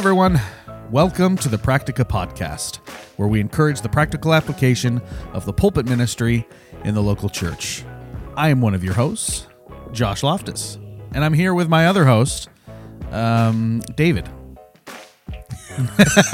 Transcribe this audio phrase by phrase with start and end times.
[0.00, 0.40] Everyone,
[0.90, 2.76] welcome to the Practica Podcast,
[3.18, 5.02] where we encourage the practical application
[5.34, 6.48] of the pulpit ministry
[6.84, 7.84] in the local church.
[8.34, 9.46] I am one of your hosts,
[9.92, 10.78] Josh Loftus,
[11.12, 12.48] and I'm here with my other host,
[13.10, 14.26] um, David.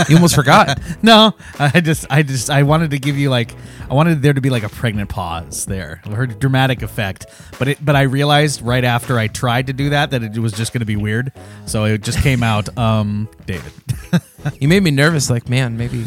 [0.08, 0.80] You almost forgot.
[1.02, 3.54] No, I just, I just, I wanted to give you like,
[3.88, 7.26] I wanted there to be like a pregnant pause there, a dramatic effect,
[7.58, 10.52] but it, but I realized right after I tried to do that that it was
[10.52, 11.32] just going to be weird,
[11.66, 13.72] so it just came out, um, David.
[14.60, 15.28] You made me nervous.
[15.28, 16.06] Like, man, maybe,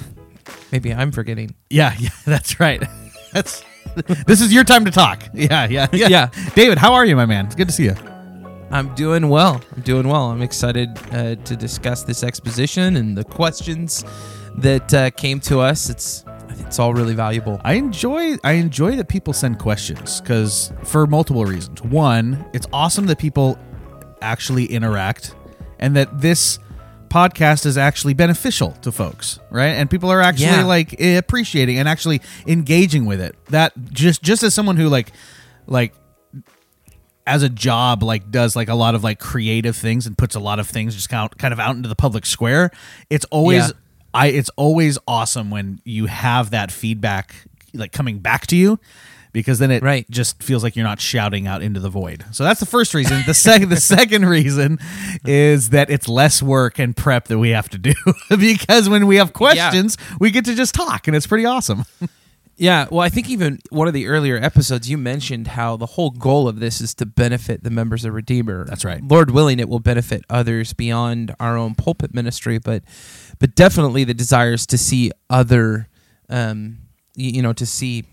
[0.72, 1.56] maybe I'm forgetting.
[1.70, 2.82] Yeah, yeah, that's right.
[3.34, 3.64] That's
[4.26, 5.24] this is your time to talk.
[5.34, 6.08] Yeah, yeah, yeah.
[6.08, 6.30] Yeah.
[6.56, 7.48] David, how are you, my man?
[7.48, 7.96] It's good to see you.
[8.72, 9.62] I'm doing well.
[9.76, 10.32] I'm doing well.
[10.32, 14.04] I'm excited uh, to discuss this exposition and the questions
[14.58, 15.90] that uh, came to us.
[15.90, 17.60] It's it's all really valuable.
[17.64, 21.82] I enjoy I enjoy that people send questions because for multiple reasons.
[21.82, 23.58] One, it's awesome that people
[24.22, 25.36] actually interact
[25.80, 26.60] and that this
[27.08, 29.70] podcast is actually beneficial to folks, right?
[29.70, 30.66] And people are actually Yeah.
[30.66, 33.36] like appreciating and actually engaging with it.
[33.48, 35.12] That just just as someone who like
[35.66, 35.94] like
[37.30, 40.40] as a job like does like a lot of like creative things and puts a
[40.40, 42.72] lot of things just kind of, kind of out into the public square
[43.10, 43.74] it's always Yeah.
[44.14, 47.36] i it's always awesome when you have that feedback
[47.74, 48.80] like coming back to you
[49.32, 50.10] because then it Right.
[50.10, 53.22] just feels like you're not shouting out into the void so that's the first reason
[53.28, 54.80] the second the second reason
[55.24, 57.94] is that it's less work and prep that we have to do
[58.40, 61.86] because when we have questions we get to just talk and it's pretty awesome
[62.60, 62.88] Yeah.
[62.92, 66.48] Well, I think even one of the earlier episodes you mentioned how the whole goal
[66.50, 68.66] of this is to benefit the members of Redeemer.
[68.66, 69.02] That's right.
[69.02, 72.84] Lord willing, it will benefit others beyond our own pulpit ministry, but
[73.40, 75.88] but definitely the desires to see other,
[76.30, 76.80] um,
[77.18, 78.06] y- you know, to see.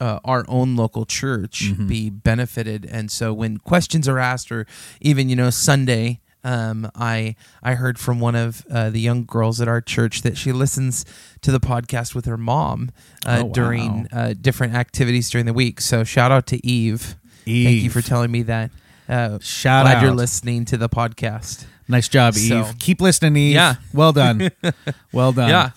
[0.00, 4.66] Uh, our own local church be benefited, and so when questions are asked, or
[5.00, 9.60] even you know Sunday, um, I I heard from one of uh, the young girls
[9.60, 11.04] at our church that she listens
[11.42, 12.90] to the podcast with her mom
[13.26, 13.52] uh, Oh, wow.
[13.52, 15.80] during uh, different activities during the week.
[15.80, 17.16] So shout out to Eve.
[17.44, 18.70] Thank you for telling me that.
[19.08, 21.64] Uh, Shout glad you're listening to the podcast.
[21.88, 23.74] nice job eve So- keep listening eve Yeah.
[23.92, 24.50] well done
[25.12, 25.70] well done Yeah.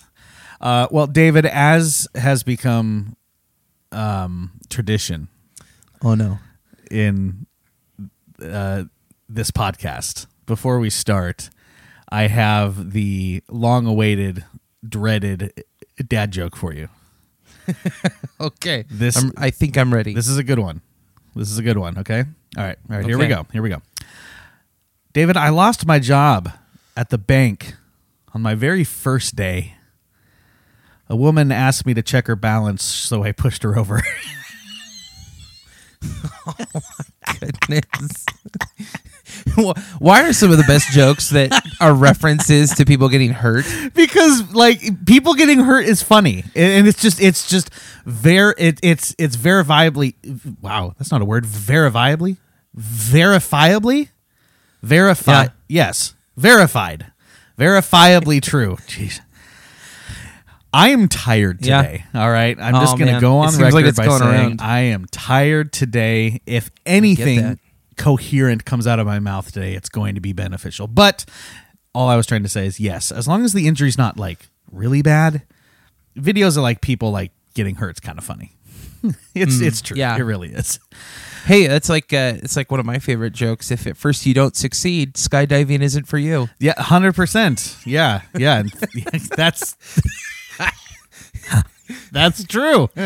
[0.60, 3.14] Uh, well, David, as has become
[3.92, 5.28] um, tradition
[6.02, 6.38] Oh no.
[6.90, 7.46] in
[8.42, 8.84] uh,
[9.28, 11.50] this podcast, before we start,
[12.08, 14.44] I have the long-awaited,
[14.88, 15.52] dreaded
[16.08, 16.88] dad joke for you.
[18.40, 18.84] Okay.
[18.90, 20.14] This- I'm, I think I'm ready.
[20.14, 20.82] This is a good one.
[21.34, 21.98] This is a good one.
[21.98, 22.20] Okay.
[22.56, 22.76] All right.
[22.90, 23.04] All right.
[23.06, 23.46] Here we go.
[23.52, 23.80] Here we go.
[25.14, 26.50] David, I lost my job
[26.96, 27.74] at the bank
[28.34, 29.74] on my very first day.
[31.08, 34.02] A woman asked me to check her balance, so I pushed her over.
[36.46, 36.54] Oh
[37.26, 38.26] my goodness.
[39.98, 43.64] Why are some of the best jokes that are references to people getting hurt?
[43.94, 47.70] because like people getting hurt is funny and it's just it's just
[48.04, 50.14] ver it, it's it's verifiably
[50.60, 52.36] wow that's not a word verifiably
[52.76, 54.08] verifiably
[54.82, 55.48] verify Yeah.
[55.68, 57.06] yes verified
[57.58, 59.20] verifiably true jeez
[60.72, 61.80] I am tired Yeah.
[61.82, 62.04] today.
[62.12, 64.60] All right, I'm Oh, just going to go on record like by saying around.
[64.60, 66.42] I am tired today.
[66.44, 67.58] If anything.
[67.96, 70.86] Coherent comes out of my mouth today, it's going to be beneficial.
[70.86, 71.24] But
[71.94, 74.48] all I was trying to say is yes, as long as the injury's not like
[74.70, 75.42] really bad,
[76.16, 78.52] videos of like people like getting hurt is kind of funny.
[79.34, 79.96] it's it's true.
[79.96, 80.16] Mm, yeah.
[80.16, 80.78] it really is.
[81.44, 83.70] Hey, that's like uh, it's like one of my favorite jokes.
[83.70, 86.48] If at first you don't succeed, skydiving isn't for you.
[86.58, 87.76] Yeah, hundred percent.
[87.84, 88.64] Yeah, yeah.
[89.36, 89.76] that's
[92.12, 92.88] that's true.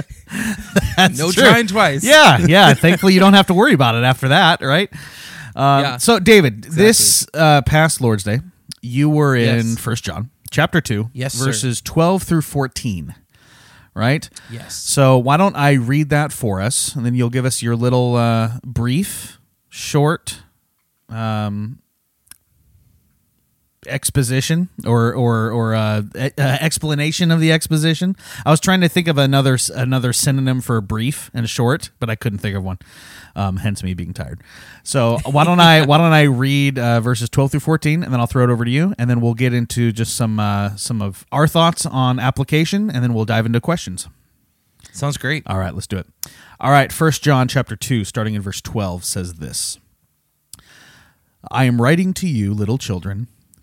[0.96, 1.42] That's No true.
[1.44, 2.04] trying twice.
[2.04, 2.74] Yeah, yeah.
[2.84, 4.90] Thankfully, you don't have to worry about it after that, right?
[5.56, 5.96] Um, Yeah.
[5.96, 8.40] So, David, this uh, past Lord's Day,
[8.82, 9.78] you were in Yes.
[9.78, 11.46] First John chapter two, Yes, sir.
[11.46, 13.14] verses twelve through fourteen.
[13.94, 14.28] Right.
[14.50, 14.74] Yes.
[14.76, 18.14] So why don't I read that for us, and then you'll give us your little
[18.16, 19.38] uh, brief,
[19.68, 20.42] short
[21.08, 21.80] um,
[23.86, 28.16] exposition or or or uh, uh, explanation of the exposition.
[28.44, 32.14] I was trying to think of another another synonym for brief and short, but I
[32.14, 32.78] couldn't think of one.
[33.34, 34.40] Um, hence me being tired.
[34.82, 38.20] So why don't I why don't I read uh, verses twelve through fourteen, and then
[38.20, 41.00] I'll throw it over to you, and then we'll get into just some uh, some
[41.00, 44.08] of our thoughts on application, and then we'll dive into questions.
[44.92, 45.44] Sounds great.
[45.46, 46.06] All right, let's do it.
[46.58, 49.78] All right, First John chapter 2 starting in verse 12 says this.
[51.50, 53.28] I am writing to you little children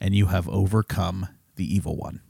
[0.00, 2.20] and you have overcome the evil one.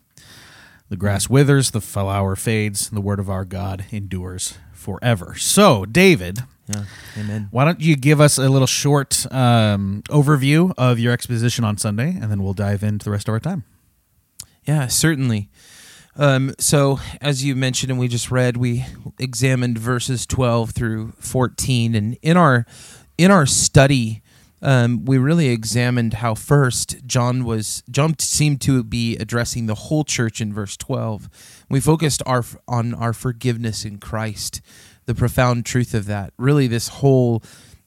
[0.91, 5.35] The grass withers, the flower fades, the word of our God endures forever.
[5.37, 6.85] So, David, Yeah.
[7.19, 7.49] Amen.
[7.51, 12.11] why don't you give us a little short um, overview of your exposition on Sunday,
[12.11, 13.65] and then we'll dive into the rest of our time.
[14.67, 15.49] Yeah, certainly.
[16.17, 18.85] Um, so, as you mentioned and we just read, we
[19.19, 22.67] examined verses 12 through 14, and in our
[23.19, 24.23] in our study,
[24.65, 30.05] um, we really examined how first John was John seemed to be addressing the whole
[30.05, 31.29] church in verse 12.
[31.69, 34.63] We focused our on our forgiveness in Christ,
[35.05, 36.33] the profound truth of that.
[36.39, 37.43] Really, this whole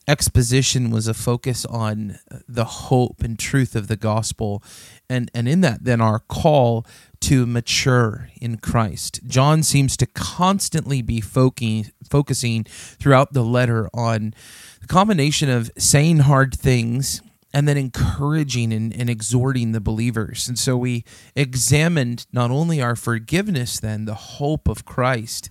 [0.07, 4.63] exposition was a focus on the hope and truth of the gospel
[5.09, 6.85] and and in that then our call
[7.21, 9.21] to mature in Christ.
[9.25, 14.33] John seems to constantly be focusing focusing throughout the letter on
[14.81, 17.21] the combination of saying hard things
[17.53, 20.47] and then encouraging and, and exhorting the believers.
[20.47, 21.03] And so we
[21.35, 25.49] examined not only our forgiveness then, the hope of Christ,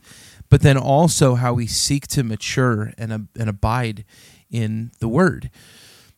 [0.48, 4.04] but then also how we seek to mature and, and abide
[4.50, 5.50] in the word.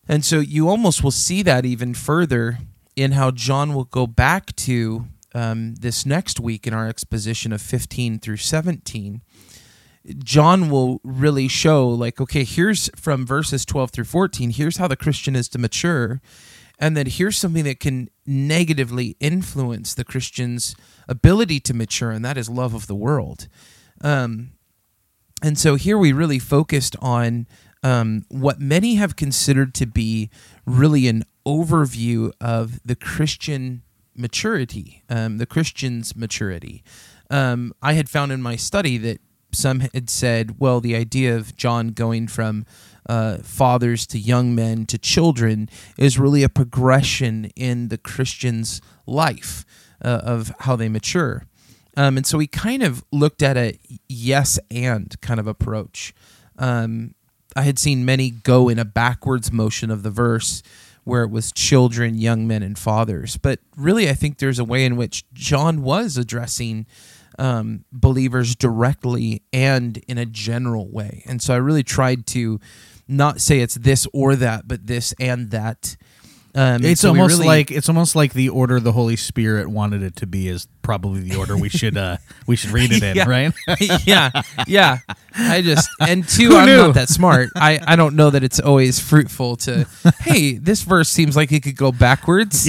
[0.06, 2.58] And so you almost will see that even further
[2.96, 5.06] in how John will go back to
[5.38, 9.22] um, this next week in our exposition of 15 through 17.
[10.24, 14.96] John will really show, like, okay, here's from verses 12 through 14, here's how the
[14.96, 16.20] Christian is to mature.
[16.80, 20.74] And then here's something that can negatively influence the Christian's
[21.08, 23.46] ability to mature, and that is love of the world.
[24.00, 24.52] Um,
[25.42, 27.46] and so here we really focused on
[27.84, 30.30] um, what many have considered to be
[30.66, 33.82] really an overview of the Christian
[34.18, 36.82] maturity, um, the Christian's maturity.
[37.30, 39.20] Um, I had found in my study that
[39.52, 42.66] some had said, well, the idea of John going from
[43.08, 49.64] uh, fathers to young men to children is really a progression in the Christian's life
[50.04, 51.46] uh, of how they mature.
[51.96, 53.78] Um, and so we kind of looked at a
[54.08, 56.14] yes and kind of approach.
[56.58, 57.14] Um,
[57.56, 60.62] I had seen many go in a backwards motion of the verse
[61.08, 63.38] where it was children, young men, and fathers.
[63.38, 66.86] But really, I think there's a way in which John was addressing
[67.38, 71.22] um, believers directly and in a general way.
[71.26, 72.60] And so I really tried to
[73.08, 75.96] not say it's this or that, but this and that.
[76.58, 80.02] Um, It's so almost really- like it's almost like the order the Holy Spirit wanted
[80.02, 82.16] it to be is probably the order we should uh
[82.46, 83.28] we should read it in, Yeah.
[83.28, 83.52] right?
[84.06, 84.30] yeah,
[84.66, 84.98] yeah.
[85.36, 87.50] I just and two, I'm not that smart.
[87.54, 89.86] I I don't know that it's always fruitful to.
[90.20, 92.68] Hey, this verse seems like it could go backwards.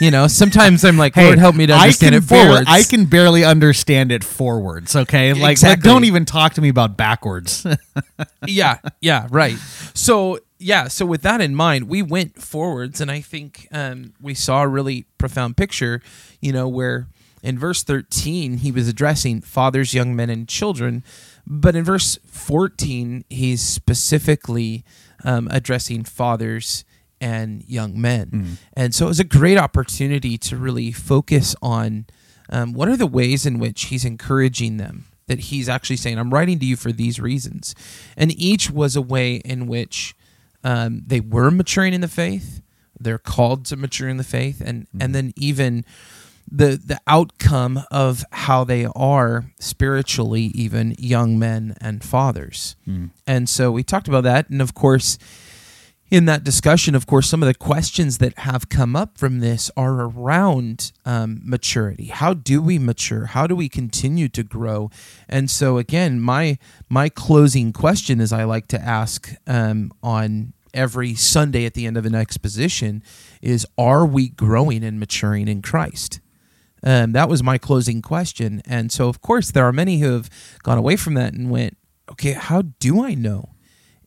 [0.00, 3.04] You know, sometimes I'm like, Lord, help me to understand it can barely- I can
[3.04, 4.96] barely understand it forwards.
[4.96, 7.66] Okay, like, like don't even talk to me about backwards.
[8.46, 9.56] yeah, yeah, right.
[9.92, 14.34] So yeah, so with that in mind, we went forwards, and I think um, we
[14.34, 16.02] saw a really profound picture.
[16.40, 17.08] You know, where
[17.42, 21.02] in verse thirteen he was addressing fathers, young men, and children,
[21.46, 24.84] but in verse fourteen he's specifically
[25.24, 26.84] um, addressing fathers
[27.20, 32.06] and young men, and so it was a great opportunity to really focus on
[32.50, 36.34] um, what are the ways in which he's encouraging them that he's actually saying, I'm
[36.34, 37.72] writing to you for these reasons.
[38.16, 40.12] And each was a way in which
[40.64, 42.60] um, they were maturing in the faith,
[42.98, 45.84] they're called to mature in the faith, and, and then even
[46.50, 52.74] the the outcome of how they are spiritually even young men and fathers.
[53.26, 54.50] And so we talked about that.
[54.50, 55.16] And of course
[56.10, 59.70] in that discussion, of course, some of the questions that have come up from this
[59.76, 62.06] are around um, maturity.
[62.06, 63.26] How do we mature?
[63.26, 64.90] How do we continue to grow?
[65.28, 71.14] And so, again, my my closing question, as I like to ask um, on every
[71.14, 73.04] Sunday at the end of an exposition,
[73.40, 76.18] is: Are we growing and maturing in Christ?
[76.82, 78.62] Um, that was my closing question.
[78.66, 80.30] And so, of course, there are many who have
[80.64, 81.76] gone away from that and went,
[82.10, 83.49] "Okay, how do I know?"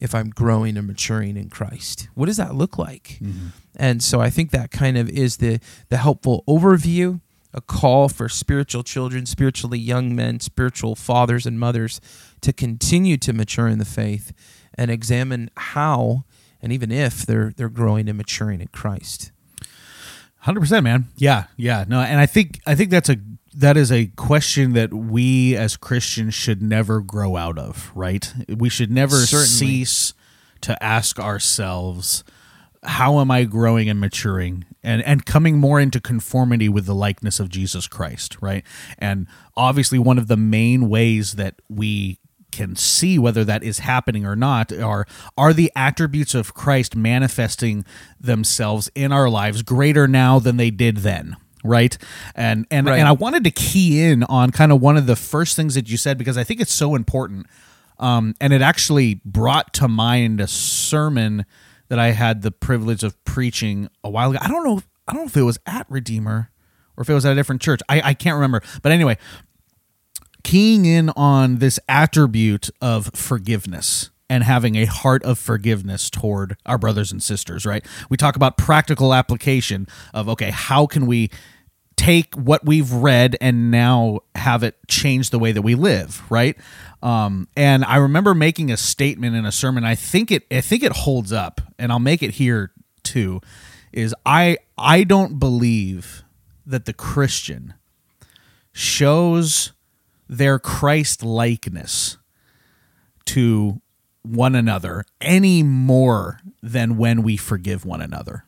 [0.03, 2.09] If I'm growing and maturing in Christ?
[2.13, 3.19] What does that look like?
[3.21, 3.47] Mm-hmm.
[3.77, 7.21] And so I think that kind of is the the helpful overview,
[7.53, 12.01] a call for spiritual children, spiritually young men, spiritual fathers and mothers
[12.41, 14.33] to continue to mature in the faith
[14.75, 16.25] and examine how
[16.61, 19.31] and even if they're they're growing and maturing in Christ.
[20.39, 21.07] Hundred percent, man.
[21.15, 21.85] Yeah, yeah.
[21.87, 23.15] No, and I think I think that's a
[23.53, 27.91] that is a question that we as Christians should never grow out of.
[27.95, 28.33] Right?
[28.49, 29.47] We should never Certainly.
[29.47, 30.13] cease
[30.61, 32.23] to ask ourselves
[32.85, 37.39] how am I growing and maturing and and coming more into conformity with the likeness
[37.39, 38.63] of Jesus Christ, right?
[38.97, 42.19] And obviously one of the main ways that we
[42.51, 45.07] can see whether that is happening or not are
[45.37, 47.83] are the attributes of Christ manifesting
[48.19, 51.97] themselves in our lives greater now than they did then right?
[52.35, 52.99] And and Right.
[52.99, 55.89] and I wanted to key in on kind of one of the first things that
[55.89, 57.47] you said because I think it's so important.
[57.99, 61.45] Um, and it actually brought to mind a sermon
[61.89, 64.39] that I had the privilege of preaching a while ago.
[64.41, 66.49] I don't know I don't know if it was at Redeemer
[66.97, 67.81] or if it was at a different church.
[67.89, 68.61] I, I can't remember.
[68.81, 69.17] But anyway
[70.43, 76.79] keying in on this attribute of forgiveness and having a heart of forgiveness toward our
[76.79, 77.85] brothers and sisters, right?
[78.09, 81.29] We talk about practical application of, okay, how can we
[81.97, 86.57] take what we've read and now have it change the way that we live, right?
[87.03, 89.83] Um, and I remember making a statement in a sermon.
[89.83, 92.71] I think it, I think it holds up, and I'll make it here
[93.03, 93.39] too.
[93.91, 96.23] Is I, I don't believe
[96.65, 97.75] that the Christian
[98.71, 99.73] shows
[100.27, 102.17] their Christ likeness
[103.25, 103.79] to
[104.23, 108.45] one another any more than when we forgive one another.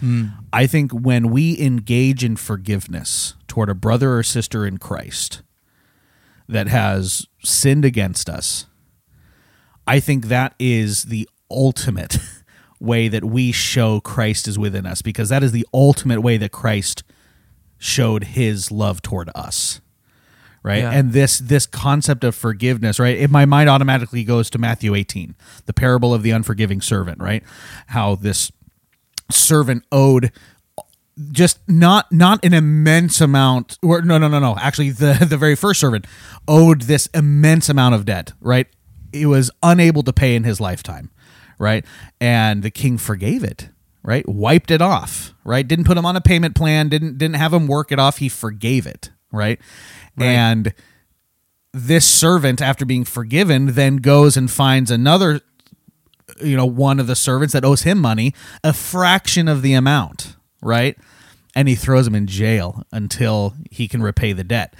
[0.00, 0.26] Hmm.
[0.52, 5.42] I think when we engage in forgiveness toward a brother or sister in Christ
[6.48, 8.66] that has sinned against us,
[9.86, 12.18] I think that is the ultimate
[12.80, 16.52] way that we show Christ is within us because that is the ultimate way that
[16.52, 17.04] Christ
[17.78, 19.80] showed his love toward us
[20.66, 20.82] right?
[20.82, 20.90] Yeah.
[20.90, 23.16] and this this concept of forgiveness right?
[23.16, 27.42] In my mind automatically goes to matthew 18 the parable of the unforgiving servant right?
[27.86, 28.50] How this
[29.30, 30.32] servant owed
[31.30, 34.56] just not not an immense amount or no no no no.
[34.58, 36.04] Actually the the very first servant
[36.48, 38.66] owed this immense amount of debt right?
[39.12, 41.10] He was unable to pay in his lifetime
[41.58, 41.84] right?
[42.20, 43.70] And the king forgave it
[44.02, 44.28] right?
[44.28, 45.66] Wiped it off right?
[45.66, 48.18] Didn't put him on a payment plan didn't didn't have him work it off.
[48.18, 49.60] He forgave it right,
[50.18, 50.72] and
[51.72, 55.40] this servant after being forgiven then goes and finds another
[56.40, 60.36] you know one of the servants that owes him money a fraction of the amount
[60.66, 60.98] right?
[61.54, 64.74] And he throws him in jail until he can repay the debt.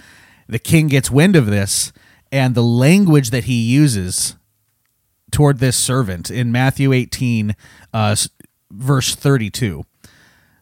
[0.47, 1.91] The king gets wind of this
[2.31, 4.35] and the language that he uses
[5.31, 7.53] toward this servant in matthew 18
[7.93, 8.15] uh,
[8.71, 9.85] verse 32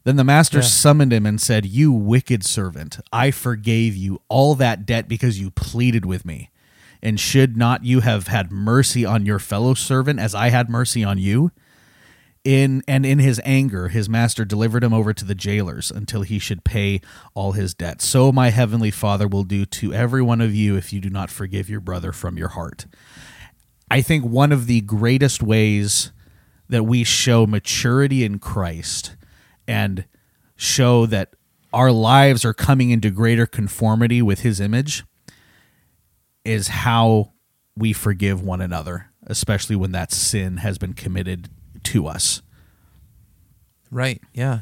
[0.06, 4.86] then the master summoned him and said, You wicked servant, I forgave you all that
[4.86, 6.52] debt because you pleaded with me.
[7.02, 11.04] And should not you have had mercy on your fellow servant as I had mercy
[11.04, 11.52] on you?
[12.44, 16.38] In and in his anger, his master delivered him over to the jailers until he
[16.38, 17.02] should pay
[17.34, 18.00] all his debt.
[18.00, 21.32] So my heavenly Father will do to every one of you if you do not
[21.32, 22.86] forgive your brother from your heart.
[23.90, 26.12] I think one of the greatest ways
[26.70, 29.16] that we show maturity in Christ
[29.68, 30.06] and
[30.56, 31.34] show that
[31.74, 35.04] our lives are coming into greater conformity with his image
[36.44, 37.34] is how
[37.76, 41.50] we forgive one another, especially when that sin has been committed
[41.84, 42.42] to us.
[43.92, 44.22] Right.
[44.34, 44.60] Yeah.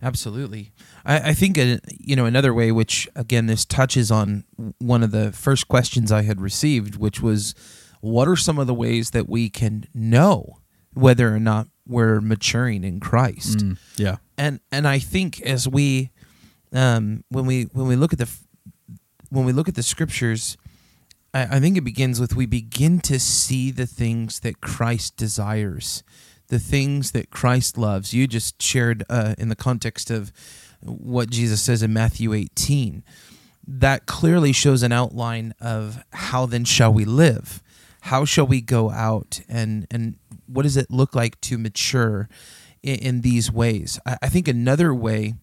[0.00, 0.70] Absolutely.
[1.04, 4.44] I, I think uh you know another way, which again this touches on
[4.78, 7.54] one of the first questions I had received, which was,
[8.00, 10.58] what are some of the ways that we can know
[10.94, 13.60] whether or not we're maturing in Christ?
[13.96, 14.16] Yeah.
[14.38, 16.10] And and I think as we
[16.72, 18.30] um, when we when we look at the
[19.30, 20.56] when we look at the scriptures,
[21.34, 26.02] I, I think it begins with we begin to see the things that Christ desires,
[26.46, 28.14] the things that Christ loves.
[28.14, 30.32] You just shared uh, in the context of
[30.80, 33.02] what Jesus says in Matthew 18.
[33.70, 37.62] That clearly shows an outline of how then shall we live?
[38.02, 40.16] How shall we go out and and
[40.46, 42.28] what does it look like to mature
[42.82, 43.98] in, in these ways?
[44.06, 45.34] I, I think another way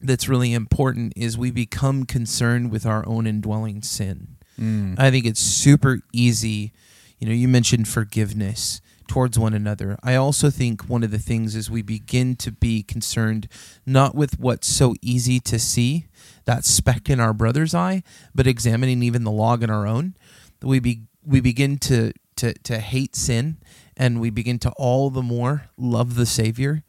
[0.00, 4.36] that's really important is we become concerned with our own indwelling sin.
[4.58, 4.98] Mm.
[4.98, 6.72] I think it's super easy.
[7.18, 9.98] You know, you mentioned forgiveness towards one another.
[10.02, 13.48] I also think one of the things is we begin to be concerned
[13.84, 16.06] not with what's so easy to see,
[16.44, 18.02] that speck in our brother's eye,
[18.34, 20.14] but examining even the log in our own.
[20.62, 23.58] We be, we begin to, to to hate sin
[24.00, 26.82] and we begin to all the more love the Savior.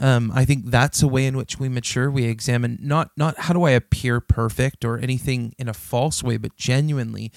[0.00, 2.10] Um, I think that's a way in which we mature.
[2.10, 6.36] We examine not not how do I appear perfect or anything in a false way,
[6.36, 7.32] but genuinely,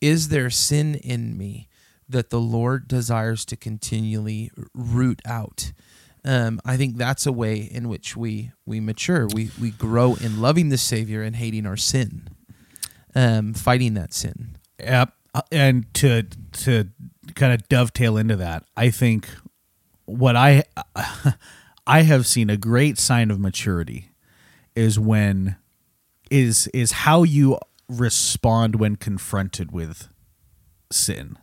[0.00, 1.68] is there sin in me
[2.08, 5.72] that the Lord desires to continually root out?
[6.24, 9.26] Um, I think that's a way in which we we mature.
[9.26, 12.28] We we grow in loving the Savior and hating our sin,
[13.14, 14.56] um, fighting that sin.
[14.78, 15.12] Yep.
[15.34, 16.22] Uh, And to
[16.64, 16.88] to
[17.34, 19.28] kind of dovetail into that, I think
[20.04, 20.64] what I
[21.86, 24.10] I have seen a great sign of maturity
[24.74, 25.56] is when
[26.30, 27.58] is is how you
[27.88, 30.08] respond when confronted with
[30.90, 31.36] sin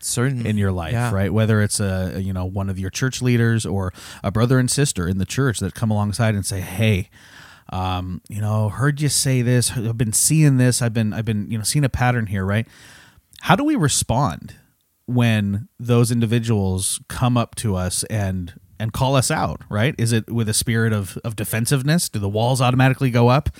[0.00, 1.12] Certainly in your life, Yeah.
[1.12, 1.32] right?
[1.32, 3.92] Whether it's a you know one of your church leaders or
[4.24, 7.08] a brother and sister in the church that come alongside and say, "Hey,
[7.70, 9.70] um, you know, heard you say this.
[9.76, 10.82] I've been seeing this.
[10.82, 12.66] I've been I've been you know seeing a pattern here, right?"
[13.42, 14.54] How do we respond
[15.06, 19.94] when those individuals come up to us and and call us out, right?
[19.96, 22.08] Is it with a spirit of, of defensiveness?
[22.08, 23.50] Do the walls automatically go up,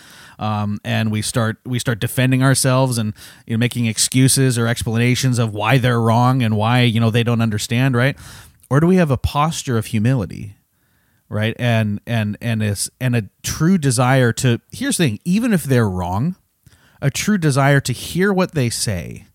[0.40, 3.14] um, and we start we start defending ourselves and
[3.46, 7.22] you know making excuses or explanations of why they're wrong and why you know they
[7.22, 8.16] don't understand, right?
[8.68, 10.56] Or do we have a posture of humility,
[11.28, 11.54] right?
[11.56, 15.88] And and and is and a true desire to here's the thing, even if they're
[15.88, 16.34] wrong,
[17.00, 19.26] a true desire to hear what they say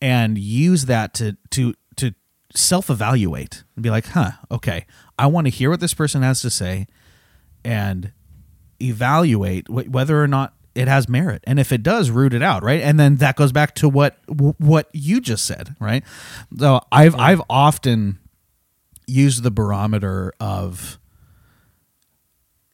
[0.00, 2.14] and use that to to to
[2.54, 4.86] self-evaluate and be like, "Huh, okay.
[5.18, 6.86] I want to hear what this person has to say
[7.64, 8.12] and
[8.80, 11.42] evaluate wh- whether or not it has merit.
[11.46, 12.80] And if it does, root it out, right?
[12.80, 16.04] And then that goes back to what what you just said, right?
[16.56, 18.18] So I've I've often
[19.06, 20.98] used the barometer of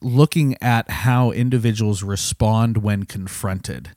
[0.01, 3.89] looking at how individuals respond when confronted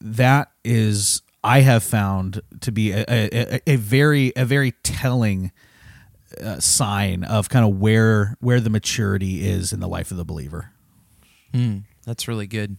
[0.00, 5.52] that is I have found to be a, a, a very a very telling
[6.42, 10.24] uh, sign of kind of where where the maturity is in the life of the
[10.24, 10.72] believer.
[11.54, 12.78] Mm, that's really good.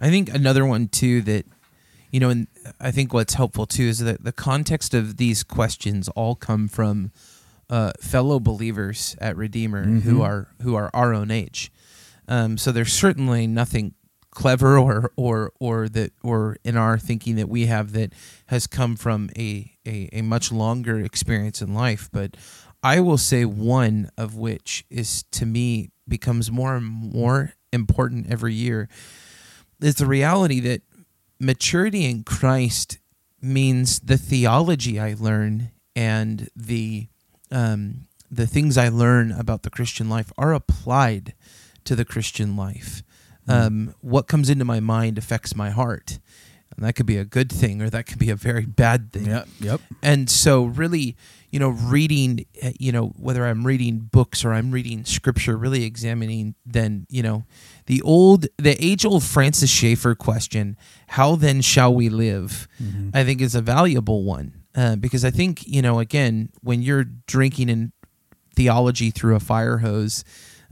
[0.00, 1.44] I think another one too that
[2.10, 2.46] you know, and
[2.80, 7.12] I think what's helpful too is that the context of these questions all come from
[7.68, 11.70] uh, fellow believers at Redeemer who are who are our own age.
[12.26, 13.94] Um, so there's certainly nothing
[14.30, 18.12] clever or or or that or in our thinking that we have that
[18.46, 22.08] has come from a, a, a much longer experience in life.
[22.12, 22.36] But
[22.82, 28.54] I will say one of which is to me becomes more and more important every
[28.54, 28.88] year
[29.80, 30.82] is the reality that
[31.38, 32.98] maturity in Christ
[33.40, 37.08] means the theology I learn and the
[37.50, 41.34] um, the things I learn about the Christian life are applied
[41.84, 43.02] to the Christian life.
[43.48, 46.18] Um, what comes into my mind affects my heart,
[46.76, 49.26] and that could be a good thing or that could be a very bad thing.
[49.26, 49.46] Yep.
[50.02, 51.16] and so really
[51.50, 55.84] you know reading uh, you know whether i'm reading books or i'm reading scripture really
[55.84, 57.44] examining then you know
[57.86, 60.76] the old the age old francis schaeffer question
[61.08, 62.68] how then shall we live?
[63.14, 67.04] I think is a valuable one uh, because i think you know again when you're
[67.26, 67.92] drinking in
[68.54, 70.22] theology through a fire hose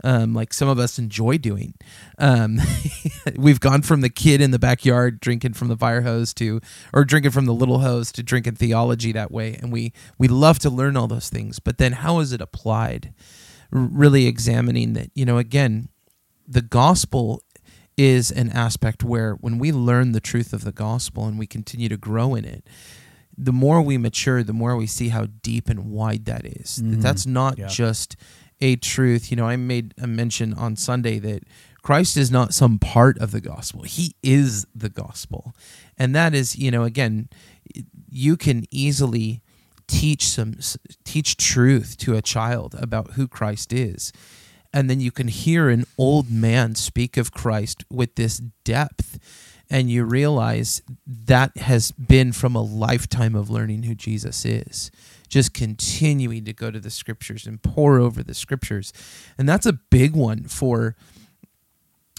[0.03, 1.73] um, like some of us enjoy doing.
[2.19, 2.59] Um,
[3.35, 6.61] we've gone from the kid in the backyard drinking from the fire hose to,
[6.93, 10.59] or drinking from the little hose to drinking theology that way, and we we love
[10.59, 11.59] to learn all those things.
[11.59, 13.13] But then, how is it applied?
[13.73, 15.89] R- really examining that, you know, again,
[16.47, 17.41] the gospel
[17.97, 21.89] is an aspect where when we learn the truth of the gospel and we continue
[21.89, 22.63] to grow in it,
[23.37, 26.75] the more we mature, the more we see how deep and wide that is.
[26.77, 27.67] That That's not Yeah.
[27.67, 28.15] just
[28.61, 29.31] a truth.
[29.31, 31.43] You know, I made a mention on Sunday that
[31.81, 33.83] Christ is not some part of the gospel.
[33.83, 35.55] He is the gospel.
[35.97, 37.29] And that is, you know, again,
[38.09, 39.41] you can easily
[39.87, 40.55] teach some
[41.05, 44.11] teach truth to a child about who Christ is.
[44.73, 49.17] And then you can hear an old man speak of Christ with this depth
[49.69, 54.91] and you realize that has been from a lifetime of learning who Jesus is
[55.27, 58.93] just continuing to go to the scriptures and pore over the scriptures.
[59.37, 60.95] And that's a big one for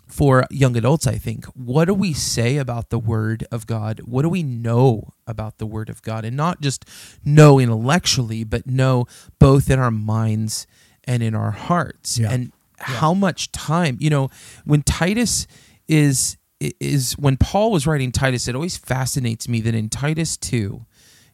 [0.06, 1.44] for young adults i think.
[1.46, 4.00] What do we say about the word of god?
[4.04, 6.24] What do we know about the word of god?
[6.24, 6.84] And not just
[7.24, 9.06] know intellectually but know
[9.38, 10.66] both in our minds
[11.04, 12.18] and in our hearts.
[12.18, 12.30] Yeah.
[12.30, 14.30] and how much time you know
[14.64, 15.46] when titus
[15.88, 20.80] is is when paul was writing titus it always fascinates me that in titus 2
[20.80, 20.87] i-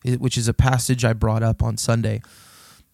[0.05, 2.21] which is a passage i brought up on sunday.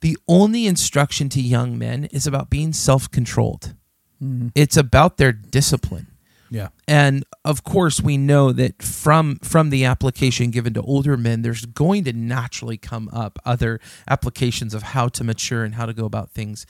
[0.00, 3.74] The only instruction to young men is about being self-controlled.
[4.18, 4.48] Hmm.
[4.54, 6.06] It's about their discipline.
[6.52, 6.70] Yeah.
[6.88, 11.64] and of course we know that from from the application given to older men there's
[11.64, 16.06] going to naturally come up other applications of how to mature and how to go
[16.06, 16.66] about things.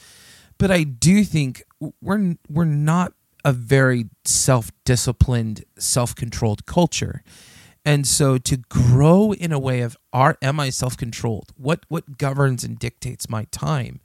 [0.59, 1.63] But i do think
[2.03, 7.23] we're we're not a very self-disciplined self-controlled culture
[7.85, 12.65] and so to grow in a way of are am i self-controlled what what governs
[12.65, 14.01] and dictates my time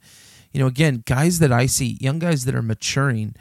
[0.52, 3.34] you know again guys that i see young guys that are maturing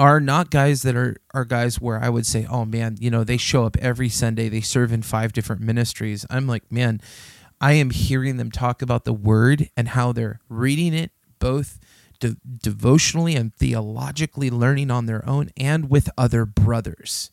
[0.00, 3.22] are not guys that are are guys where I would say, oh man, you know,
[3.22, 6.24] they show up every Sunday, they serve in five different ministries.
[6.30, 7.02] I'm like, man,
[7.60, 11.78] I am hearing them talk about the word and how they're reading it both
[12.18, 17.30] de- devotionally and theologically learning on their own and with other brothers.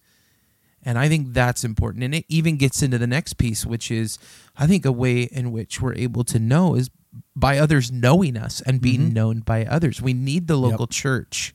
[0.88, 2.04] And I think that's important.
[2.06, 4.18] And it even gets into the next piece, which is
[4.58, 6.90] I think a way in which we're able to know is
[7.36, 9.14] by others knowing us and being Mm-hmm.
[9.20, 10.02] known by others.
[10.02, 11.54] We need the local church.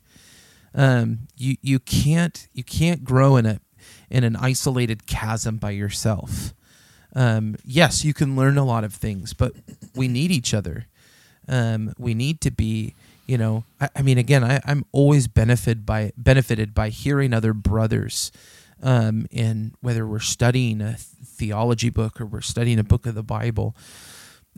[0.75, 3.61] Um, you you can't you can't grow in a
[4.11, 6.53] in an isolated chasm by yourself.
[7.15, 9.53] Um, yes, you can learn a lot of things, but
[9.95, 10.87] we need each other.
[11.49, 12.95] Um, we need to be,
[13.27, 17.53] you know, I, I mean, again, I, I'm always benefited by benefited by hearing other
[17.53, 18.33] brothers,
[18.83, 23.23] um, in whether we're studying a theology book or we're studying a book of the
[23.23, 23.77] Bible.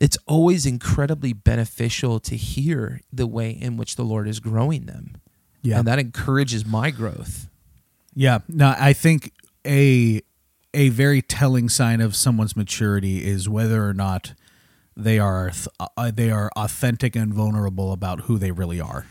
[0.01, 5.17] It's always incredibly beneficial to hear the way in which the Lord is growing them,
[5.63, 5.79] Yeah.
[5.79, 7.49] and that encourages my growth.
[8.15, 9.33] Yeah, no, I think
[9.67, 10.21] a
[10.73, 14.35] a very telling sign of someone's maturity is whether or not
[14.97, 19.07] they are th- uh, they are authentic and vulnerable about who they really are.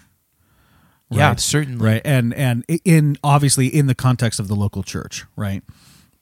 [1.09, 1.39] Yeah, Right.
[1.39, 1.85] certainly.
[1.85, 5.61] Right, and and in obviously in the context of the local church, right?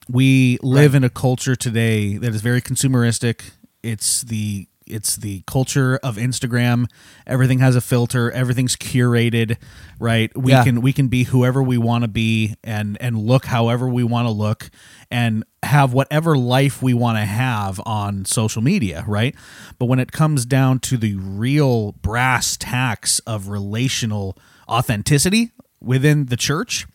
[0.10, 0.98] We live Right.
[0.98, 3.52] in a culture today that is very consumeristic.
[3.84, 6.86] It's the it's the culture of Instagram.
[7.26, 8.30] Everything has a filter.
[8.32, 9.56] Everything's curated,
[10.00, 10.36] right?
[10.38, 10.65] We Yeah.
[10.65, 14.28] can we can be whoever we want to be and and look however we want
[14.28, 14.70] to look
[15.10, 19.34] and have whatever life we want to have on social media, right?
[19.80, 24.38] But when it comes down to the real brass tacks of relational
[24.71, 26.88] authenticity within the church,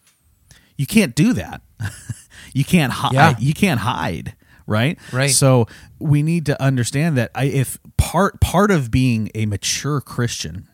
[0.77, 1.61] you can't do that.
[2.53, 3.13] you can't hide.
[3.15, 3.35] Yeah.
[3.39, 4.35] You can't hide.
[4.67, 4.99] Right.
[5.13, 5.31] Right.
[5.31, 5.67] So
[6.01, 10.69] we need to understand that I, if part part of being a mature Christian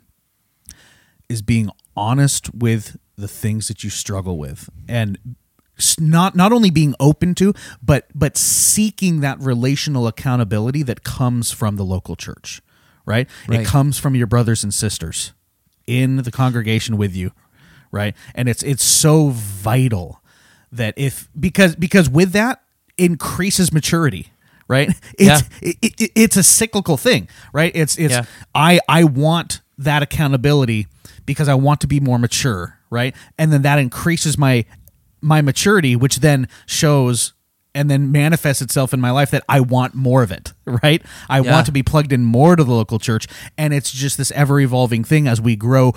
[1.28, 5.18] is being honest with the things that you struggle with and
[5.98, 11.76] not not only being open to but but seeking that relational accountability that comes from
[11.76, 12.62] the local church
[13.04, 13.60] right, Right.
[13.60, 15.32] it comes from your brothers and sisters
[15.87, 17.33] in the congregation with you
[17.90, 18.14] right?
[18.35, 20.23] And it's it's so vital
[20.73, 22.62] that if because because with that
[22.97, 24.29] increases maturity
[24.68, 24.88] right?
[25.18, 27.71] It's it, it, it's a cyclical thing right?
[27.75, 28.25] It's it's Yeah.
[28.55, 30.87] i i want that accountability
[31.27, 33.14] because i want to be more mature right?
[33.38, 34.64] And then that increases my
[35.21, 37.33] my maturity which then shows
[37.74, 41.02] and then manifests itself in my life that I want more of it, right?
[41.28, 41.52] I Yeah.
[41.52, 44.61] want to be plugged in more to the local church and it's just this ever
[44.61, 45.92] evolving thing as we grow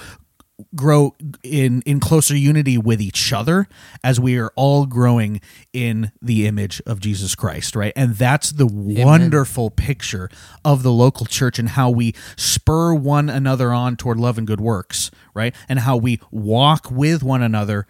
[0.74, 3.68] grow in in closer unity with each other
[4.06, 5.42] as we are all growing
[5.74, 7.92] in the image of Jesus Christ, right?
[7.94, 10.30] And that's the wonderful picture
[10.64, 14.62] of the local church and how we spur one another on toward love and good
[14.62, 15.54] works, right?
[15.68, 17.86] And how we walk with one another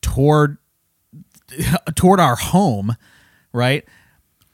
[0.00, 0.58] toward
[1.96, 2.94] toward our home,
[3.54, 3.84] right?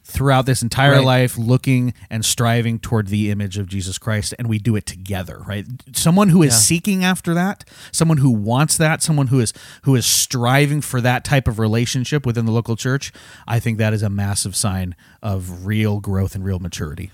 [0.05, 1.05] Throughout this entire Right.
[1.05, 5.41] life, looking and striving toward the image of Jesus Christ, and we do it together,
[5.47, 5.65] right?
[5.93, 6.59] Someone who is Yeah.
[6.59, 11.23] seeking after that, someone who wants that, someone who is who is striving for that
[11.23, 13.13] type of relationship within the local church,
[13.47, 17.11] I think that is a massive sign of real growth and real maturity.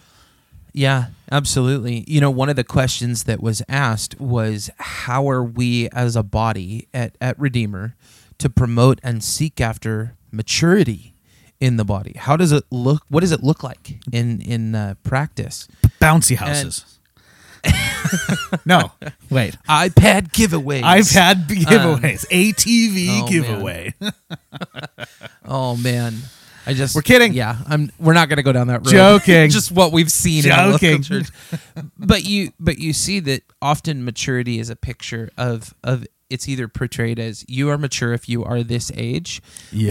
[0.73, 2.05] Yeah, absolutely.
[2.07, 6.23] You know, one of the questions that was asked was how are we as a
[6.23, 7.95] body at, at Redeemer
[8.39, 11.15] to promote and seek after maturity
[11.61, 12.15] in the body?
[12.17, 13.03] How does it look?
[13.09, 15.69] What does it look like in in uh, practice?
[16.01, 16.99] Bouncy houses.
[18.65, 18.93] no,
[19.31, 19.57] wait.
[19.69, 20.83] iPad giveaways.
[20.83, 22.27] I've had giveaways.
[22.29, 23.31] ATV oh, man.
[23.31, 23.95] giveaway.
[25.49, 26.15] Oh man.
[26.67, 27.33] I just We're kidding.
[27.33, 27.93] Yeah, I'm.
[28.01, 28.91] We're not going to go down that road.
[28.91, 29.51] Joking.
[29.51, 31.05] just what we've seen Joking.
[31.97, 36.05] But you, but you see that often maturity is a picture of of.
[36.29, 39.41] It's either portrayed as you are mature if you are this age,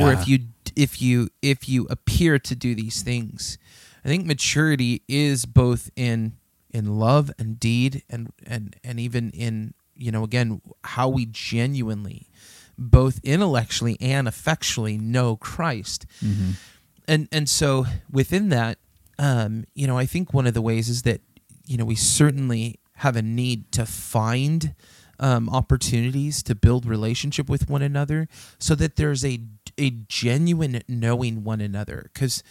[0.05, 0.39] or if you
[0.75, 3.57] if you if you appear to do these things.
[4.03, 6.33] I think maturity is both in
[6.71, 12.27] in love and deed, and and and even in you know again how we genuinely
[12.77, 16.05] both intellectually and effectually know Christ.
[17.07, 18.77] And and so within that,
[19.17, 21.21] um, you know, I think one of the ways is that
[21.65, 24.73] you know we certainly have a need to find
[25.19, 28.27] um, opportunities to build relationship with one another,
[28.59, 29.39] so that there's a
[29.77, 32.09] a genuine knowing one another.
[32.13, 32.43] Because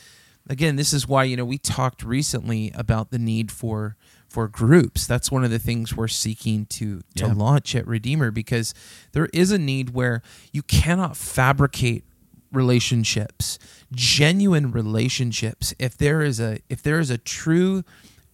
[0.48, 3.96] again, this is why you know we talked recently about the need for
[4.28, 5.06] for groups.
[5.06, 7.32] That's one of the things we're seeking to to Yeah.
[7.34, 8.74] launch at Redeemer because
[9.12, 10.22] there is a need where
[10.52, 12.04] you cannot fabricate
[12.52, 13.58] relationships,
[13.92, 15.74] genuine relationships.
[15.78, 17.84] If there is a if there is a true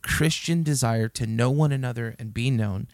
[0.03, 2.87] Christian desire to know one another and be known,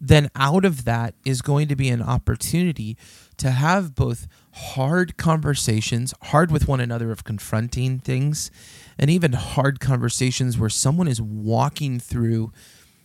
[0.00, 2.96] then out of that is going to be an opportunity
[3.36, 8.50] to have both hard conversations, hard with one another of confronting things,
[8.98, 12.52] and even hard conversations where someone is walking through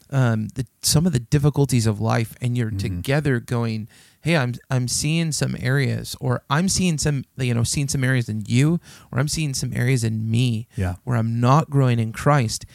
[0.10, 3.88] um, the, some of the difficulties of life, and you're together going,
[4.22, 8.30] "Hey, I'm I'm seeing some areas, or I'm seeing some you know seeing some areas
[8.30, 8.80] in you,
[9.12, 10.96] or I'm seeing some areas in me, Yeah.
[11.04, 12.66] where I'm not growing in Christ."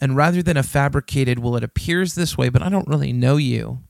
[0.00, 3.36] And rather than a fabricated, well, it appears this way, but I don't really know
[3.36, 3.80] you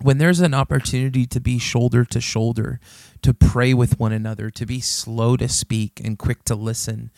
[0.00, 2.80] when there's an opportunity to be shoulder to shoulder,
[3.22, 7.10] to pray with one another, to be slow to speak and quick to listen,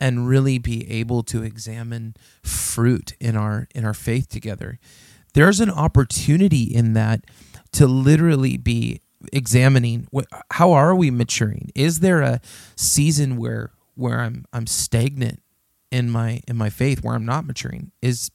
[0.00, 4.78] and really be able to examine fruit in our in our faith together,
[5.34, 7.24] there's an opportunity in that
[7.72, 9.00] to literally be
[9.32, 10.06] examining
[10.52, 11.70] how are we maturing?
[11.74, 12.40] Is there a
[12.74, 15.40] season where where I'm I'm stagnant
[15.96, 17.92] in my in my faith where I'm not maturing?
[18.02, 18.30] Is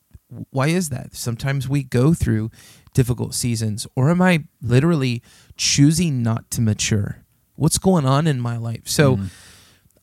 [0.50, 1.14] why is that?
[1.16, 2.50] Sometimes we go through
[2.94, 5.22] difficult seasons, or am I literally
[5.58, 7.24] choosing not to mature?
[7.56, 8.88] What's going on in my life?
[8.88, 9.26] So mm-hmm.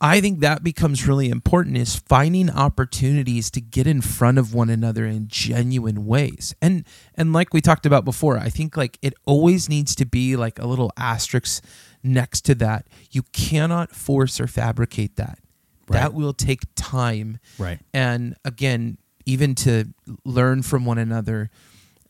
[0.00, 4.70] I think that becomes really important is finding opportunities to get in front of one
[4.70, 6.54] another in genuine ways.
[6.62, 6.84] And
[7.16, 10.60] and like we talked about before, I think like it always needs to be like
[10.60, 11.64] a little asterisk
[12.04, 12.86] next to that.
[13.10, 15.40] You cannot force or fabricate that.
[15.88, 16.00] Right.
[16.00, 17.78] That will take time Right.
[17.94, 19.86] and again even to
[20.24, 21.50] learn from one another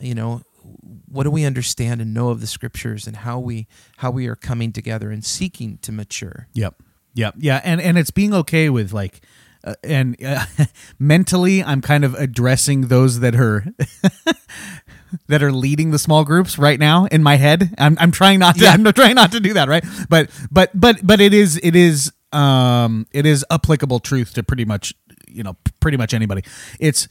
[0.00, 0.42] you know
[1.06, 3.66] what do we understand and know of the scriptures and how we
[3.98, 6.74] how we are coming together and seeking to mature Yep.
[7.14, 7.34] Yep.
[7.38, 7.60] Yeah.
[7.64, 9.20] And and it's being okay with like,
[9.64, 10.44] uh, and uh,
[11.00, 13.64] mentally, I'm kind of addressing those that are.
[15.26, 17.74] that are leading the small groups right now in my head.
[17.78, 18.64] I'm, I'm trying not to.
[18.64, 18.72] Yeah.
[18.72, 19.68] I'm trying not to do that.
[19.68, 19.84] Right.
[20.08, 24.64] But but but but it is it is um it is applicable truth to pretty
[24.64, 24.92] much
[25.26, 26.42] you know pretty much anybody.
[26.78, 27.08] It's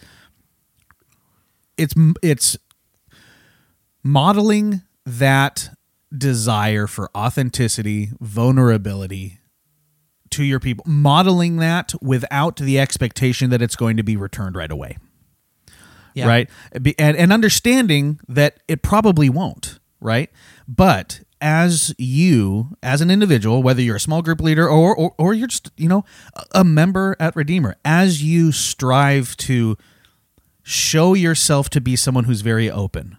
[1.78, 2.58] it's it's
[4.04, 5.70] modeling that
[6.16, 9.40] desire for authenticity, vulnerability
[10.32, 14.72] to your people, modeling that without the expectation that it's going to be returned right
[14.72, 14.98] away.
[16.14, 16.28] Yeah.
[16.28, 16.50] Right?
[16.74, 20.32] And, and understanding that it probably won't, right?
[20.68, 25.34] But as you, as an individual, whether you're a small group leader or, or, or
[25.34, 26.04] you're just, you know,
[26.52, 29.78] a- member at Redeemer, as you strive to
[30.64, 33.18] show yourself to be someone who's very open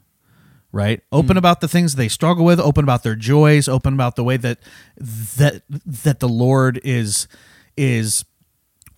[0.73, 1.03] right?
[1.11, 1.39] Open hmm.
[1.39, 4.59] about the things they struggle with open about their joys open about the way that
[4.99, 7.27] that that the lord is
[7.77, 8.25] is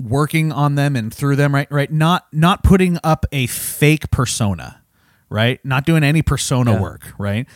[0.01, 1.93] working on them and through them right right?
[1.93, 4.83] Not not putting up a fake persona
[5.29, 5.65] right?
[5.65, 6.81] Not doing any persona Yeah.
[6.81, 7.47] work right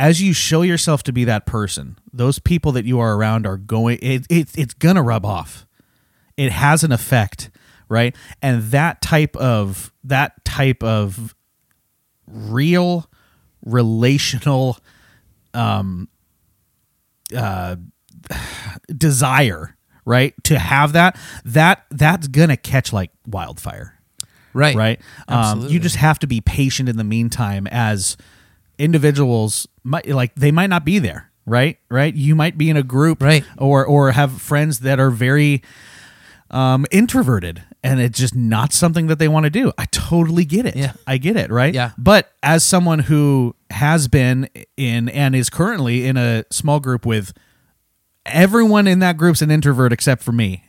[0.00, 3.58] as you show yourself to be that person those people that you are around are
[3.58, 5.66] going it, it it's gonna rub off.
[6.36, 7.50] It has an effect
[7.90, 8.16] right?
[8.40, 11.34] And that type of that type of
[12.26, 13.10] real
[13.64, 14.78] relational
[15.52, 16.08] um
[17.36, 17.76] uh
[18.96, 20.32] desire right?
[20.44, 24.00] To have that that that's gonna catch like wildfire.
[24.52, 24.74] Right.
[24.74, 25.00] Right?
[25.28, 25.74] Um, Absolutely.
[25.74, 28.16] you just have to be patient in the meantime as
[28.78, 32.82] individuals might like they might not be there right right you might be in a
[32.82, 33.44] group Right.
[33.58, 35.62] or or have friends that are very
[36.50, 40.66] um introverted and it's just not something that they want to do i totally get
[40.66, 40.92] it Yeah.
[41.06, 41.92] i get it right Yeah.
[41.96, 47.32] but as someone who has been in and is currently in a small group with
[48.26, 50.64] everyone in that group's an introvert except for me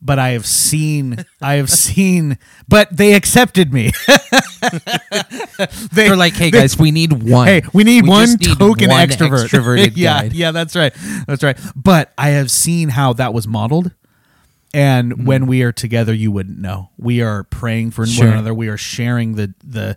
[0.00, 3.92] but I have seen, I have seen, but they accepted me.
[5.58, 8.58] they, they're like hey they- guys we need one Hey, we need We one need
[8.58, 9.48] token one extrovert.
[9.48, 10.94] extroverted yeah, yeah, that's right,
[11.26, 11.58] that's right.
[11.74, 13.92] But I have seen how that was modeled,
[14.74, 15.24] and Mm-hmm.
[15.24, 16.90] when we are together, you wouldn't know.
[16.98, 18.26] We are praying for Sure.
[18.26, 18.54] one another.
[18.54, 19.96] We are sharing the the.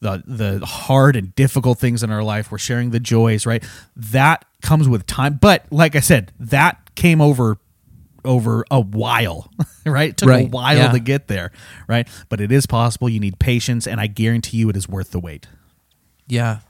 [0.00, 3.62] The, the hard and difficult things in our life we're sharing the joys right
[3.94, 7.56] that comes with time but like i said that came over
[8.24, 9.50] over a while
[9.86, 10.92] right it took a while yeah.
[10.92, 11.50] to get there
[11.88, 15.10] right but it is possible you need patience and i guarantee you it is worth
[15.10, 15.46] the wait
[16.28, 16.60] Yeah.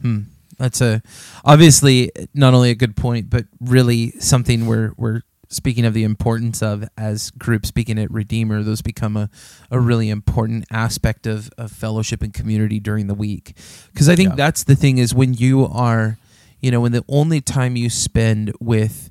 [0.00, 0.20] Hmm.
[0.58, 1.02] That's a
[1.44, 6.62] obviously not only a good point, but really something we're we're speaking of the importance
[6.62, 9.28] of as group speaking at Redeemer, those become a,
[9.70, 13.54] a really important aspect of, of fellowship and community during the week.
[13.92, 14.36] Because I think Yeah.
[14.36, 16.16] that's the thing is when you are,
[16.60, 19.10] you know, when the only time you spend with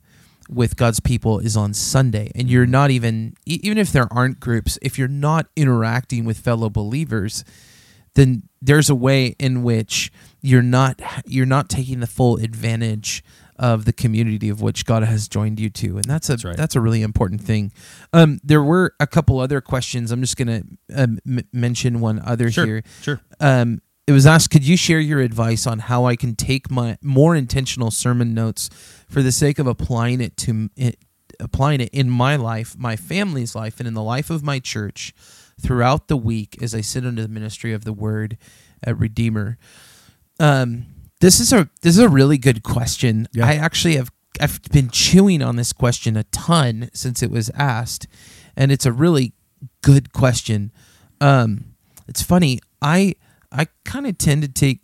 [0.51, 4.77] with God's people is on Sunday, and you're not even even if there aren't groups,
[4.81, 7.43] if you're not interacting with fellow believers,
[8.15, 10.11] then there's a way in which
[10.41, 13.23] you're not you're not taking the full advantage
[13.57, 16.75] of the community of which God has joined you to, and that's a That's that's,
[16.75, 17.71] a really important thing.
[18.11, 20.11] Um, there were a couple other questions.
[20.11, 20.63] I'm just gonna
[20.95, 22.83] um, m- mention one other Sure, here.
[23.01, 23.21] sure.
[23.39, 26.97] Um, it was asked, could you share your advice on how I can take my
[27.03, 28.69] more intentional sermon notes
[29.11, 30.97] for the sake of applying it to it,
[31.39, 35.13] applying it in my life, my family's life, and in the life of my church
[35.61, 38.37] throughout the week as I sit under the ministry of the Word
[38.81, 39.57] at Redeemer.
[40.39, 40.85] Um,
[41.19, 43.27] this is a this is a really good question.
[43.33, 43.45] Yeah.
[43.45, 48.07] I actually have I've been chewing on this question a ton since it was asked,
[48.55, 49.33] and it's a really
[49.81, 50.71] good question.
[51.19, 51.75] Um,
[52.07, 52.59] it's funny.
[52.81, 53.15] I
[53.51, 54.79] I kind of tend to take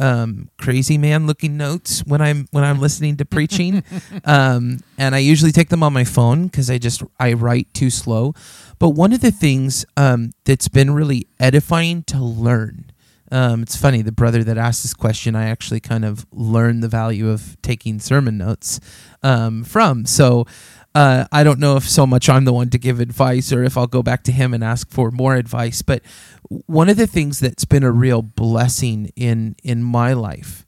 [0.00, 3.84] um, crazy man looking notes when I'm when I'm listening to preaching,
[4.24, 7.90] um, and I usually take them on my phone because I just I write too
[7.90, 8.34] slow.
[8.78, 12.86] But one of the things um, that's been really edifying to learn.
[13.32, 16.88] Um, it's funny, the brother that asked this question, I actually kind of learned the
[16.88, 18.80] value of taking sermon notes
[19.22, 20.04] um, from.
[20.04, 20.46] So
[20.94, 23.76] uh, I don't know if so much I'm the one to give advice or if
[23.76, 25.82] I'll go back to him and ask for more advice.
[25.82, 26.02] But
[26.48, 30.66] one of the things that's been a real blessing in in my life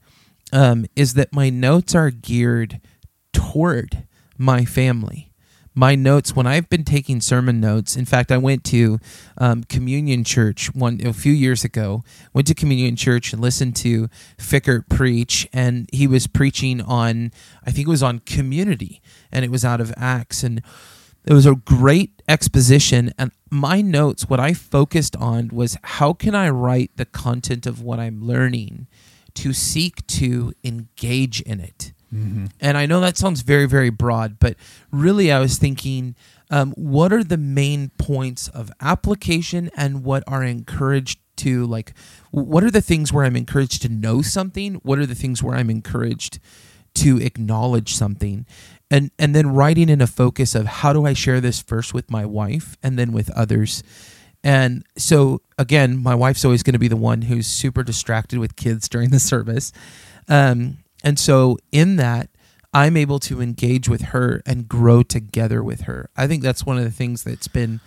[0.53, 2.79] um, is that my notes are geared
[3.33, 4.07] toward
[4.37, 5.32] my family.
[5.75, 7.95] My notes when I've been taking sermon notes.
[7.95, 8.99] In fact, I went to
[9.39, 12.03] um, Communion Church one a few years ago.
[12.31, 14.07] Went to Communion Church and listened to
[14.37, 17.31] Fickert preach, and he was preaching on
[17.65, 20.61] I think it was on community, and it was out of Acts, and
[21.25, 23.11] it was a great exposition.
[23.17, 27.81] And my notes, what I focused on was how can I write the content of
[27.81, 28.87] what I'm learning
[29.35, 31.92] to seek to engage in it.
[32.59, 34.55] And I know that sounds very, very broad, but
[34.91, 36.15] really I was thinking,
[36.49, 41.93] um, what are the main points of application and what are encouraged to, like,
[42.31, 44.75] what are the things where I'm encouraged to know something?
[44.83, 46.39] What are the things where I'm encouraged
[46.95, 48.45] to acknowledge something?
[48.91, 52.11] And, and then writing in a focus of how do I share this first with
[52.11, 53.81] my wife and then with others.
[54.43, 58.55] And so, again, my wife's always going to be the one who's super distracted with
[58.55, 59.71] kids during the service.
[60.27, 62.29] Um, and so, in that,
[62.73, 66.09] I'm able to engage with her and grow together with her.
[66.17, 67.81] I think that's one of the things that's been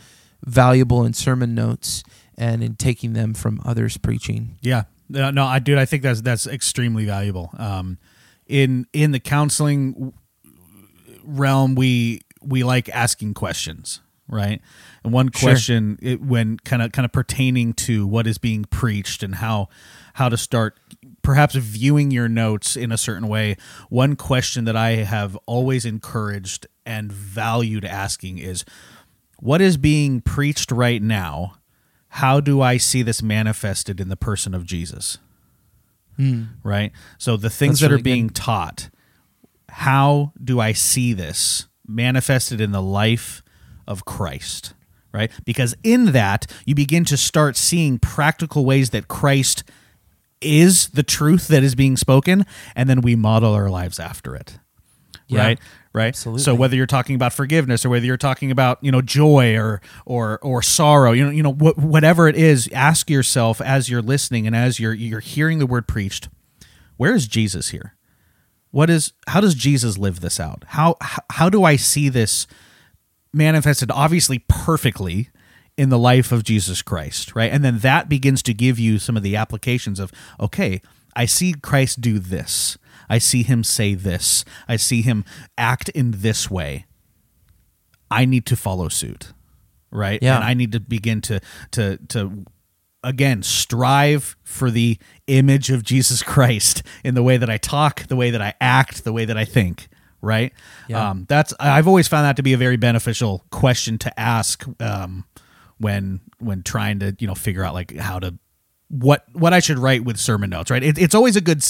[0.44, 2.04] valuable in sermon notes
[2.38, 4.58] and in taking them from others preaching.
[4.60, 4.84] Yeah.
[5.08, 7.50] No, no, I dude, I think that's that's extremely valuable.
[7.58, 7.98] Um,
[8.46, 10.12] in in the counseling
[11.24, 14.60] realm, we we like asking questions, right?
[15.04, 15.50] And one Sure.
[15.50, 19.68] question, it, when kind of kind of pertaining to what is being preached and how
[20.14, 20.78] how to start
[21.26, 23.56] perhaps viewing your notes in a certain way.
[23.88, 28.64] One question that I have always encouraged and valued asking is,
[29.40, 31.56] what is being preached right now?
[32.10, 35.18] How do I see this manifested in the person of Jesus?
[36.16, 36.44] Hmm.
[36.62, 36.92] right?
[37.18, 38.88] So the things That's that really are being taught,
[39.68, 43.42] how do I see this manifested in the life
[43.88, 44.74] of Christ?
[45.12, 45.32] Right?
[45.44, 49.64] Because in that, you begin to start seeing practical ways that Christ
[50.40, 52.44] is the truth that is being spoken,
[52.74, 54.58] and then we model our lives after it.
[55.28, 55.40] Yeah.
[55.40, 55.60] Right?
[55.92, 56.08] Right.
[56.08, 56.42] Absolutely.
[56.42, 59.80] So whether you're talking about forgiveness or whether you're talking about you know joy or
[60.04, 64.02] or or sorrow, you know you know wh- whatever it is, ask yourself as you're
[64.02, 66.28] listening and as you're you're hearing the word preached,
[66.96, 67.96] where is Jesus here?
[68.70, 70.64] What is how does Jesus live this out?
[70.68, 72.46] How how, how do I see this
[73.32, 75.30] manifested obviously perfectly
[75.76, 77.52] in the life of Jesus Christ, right?
[77.52, 80.80] And then that begins to give you some of the applications of okay,
[81.14, 82.78] I see Christ do this.
[83.08, 84.44] I see him say this.
[84.68, 85.24] I see him
[85.56, 86.86] act in this way.
[88.10, 89.32] I need to follow suit,
[89.90, 90.22] right?
[90.22, 90.36] Yeah.
[90.36, 91.40] And I need to begin to
[91.72, 92.44] to to
[93.02, 98.16] again strive for the image of Jesus Christ in the way that I talk, the
[98.16, 99.88] way that I act, the way that I think.
[100.22, 100.52] Right.
[100.88, 101.10] Yeah.
[101.10, 105.24] Um, that's I've always found that to be a very beneficial question to ask um,
[105.78, 108.34] when when trying to you know figure out like how to
[108.88, 110.70] what what I should write with sermon notes.
[110.70, 110.82] Right.
[110.82, 111.64] It, it's always a good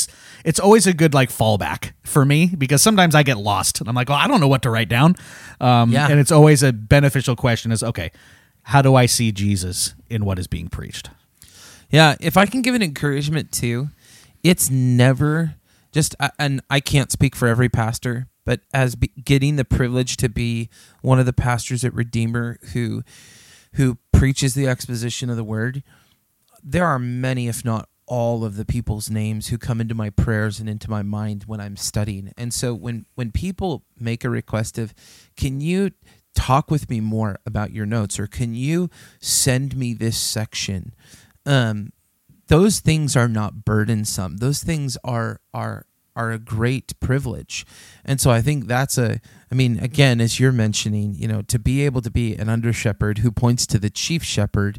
[0.45, 3.95] it's always a good like fallback for me because sometimes I get lost and I'm
[3.95, 5.15] like, well, I don't know what to write down.
[5.61, 6.09] Um, Yeah.
[6.09, 7.73] And it's always a beneficial question.
[7.73, 8.13] Is okay.
[8.63, 11.11] How do I see Jesus in what is being preached?
[11.89, 13.89] Yeah, if I can give an encouragement too,
[14.43, 15.55] it's never
[15.93, 20.29] just and I can't speak for every pastor, but as be, getting the privilege to
[20.29, 20.69] be
[21.01, 23.03] one of the pastors at Redeemer who
[23.77, 25.83] who preaches the exposition of the word,
[26.63, 30.61] there are many if not all of the people's names who come into my prayers
[30.61, 32.33] and into my mind when I'm studying.
[32.37, 34.95] And so when when people make a request of
[35.37, 35.91] can you
[36.35, 40.95] talk with me more about your notes or can you send me this section
[41.47, 41.93] um,
[42.49, 44.39] those things are not burdensome.
[44.39, 45.87] Those things are are
[46.17, 47.65] are a great privilege,
[48.05, 49.21] and so I think that's a.
[49.51, 52.73] I mean, again, as you're mentioning, you know, to be able to be an under
[52.73, 54.79] shepherd who points to the chief shepherd,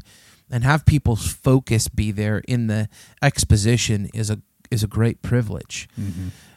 [0.50, 2.88] and have people's focus be there in the
[3.22, 5.88] exposition is a is a great privilege.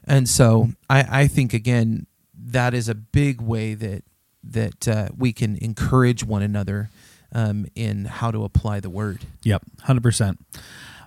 [0.06, 4.04] And so I, I think again that is a big way that
[4.44, 6.90] that uh, we can encourage one another
[7.34, 9.20] um, in how to apply the word.
[9.44, 10.44] Yep, hundred percent,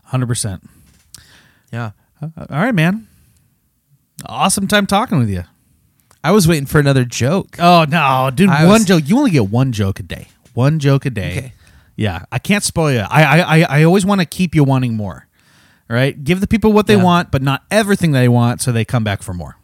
[0.05, 0.69] hundred percent.
[1.73, 1.91] Yeah.
[2.23, 3.09] All right, man.
[4.27, 5.45] Awesome time talking with you.
[6.23, 7.57] I was waiting for another joke.
[7.59, 8.49] Oh no, dude!
[8.49, 9.03] I one was- joke.
[9.07, 10.29] You only get one joke a day.
[10.55, 11.37] One joke a day.
[11.37, 11.53] Okay.
[11.97, 13.01] Yeah, I can't spoil you.
[13.11, 15.27] I I I, I always want to keep you wanting more.
[15.91, 17.03] All right, give the people what they Yeah.
[17.05, 19.57] want, but not everything they want, so they come back for more.